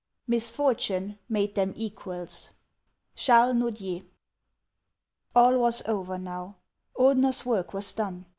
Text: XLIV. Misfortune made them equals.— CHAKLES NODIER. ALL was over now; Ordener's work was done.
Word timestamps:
XLIV. 0.03 0.07
Misfortune 0.31 1.19
made 1.29 1.53
them 1.53 1.73
equals.— 1.75 2.49
CHAKLES 3.15 3.55
NODIER. 3.57 4.01
ALL 5.35 5.59
was 5.59 5.83
over 5.87 6.17
now; 6.17 6.55
Ordener's 6.97 7.45
work 7.45 7.71
was 7.71 7.93
done. 7.93 8.25